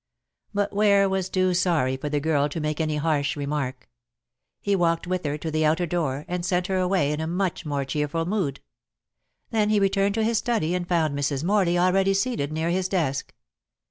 But 0.51 0.73
Ware 0.73 1.07
was 1.07 1.29
too 1.29 1.53
sorry 1.53 1.95
for 1.95 2.09
the 2.09 2.19
girl 2.19 2.49
to 2.49 2.59
make 2.59 2.81
any 2.81 2.95
harsh 2.95 3.37
remark. 3.37 3.87
He 4.59 4.75
walked 4.75 5.05
with 5.05 5.23
her 5.25 5.37
to 5.37 5.51
the 5.51 5.63
outer 5.63 5.85
door, 5.85 6.25
and 6.27 6.43
sent 6.43 6.65
her 6.65 6.77
away 6.77 7.11
in 7.11 7.21
a 7.21 7.27
much 7.27 7.67
more 7.67 7.85
cheerful 7.85 8.25
mood. 8.25 8.61
Then 9.51 9.69
he 9.69 9.79
returned 9.79 10.15
to 10.15 10.23
his 10.23 10.39
study, 10.39 10.73
and 10.73 10.87
found 10.87 11.15
Mrs. 11.15 11.43
Morley 11.43 11.77
already 11.77 12.15
seated 12.15 12.51
near 12.51 12.71
his 12.71 12.87
desk. 12.87 13.35